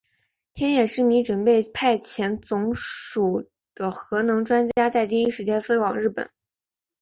[0.53, 6.31] 天野之弥准备派遣总署的核能专家在第一时间飞往日本。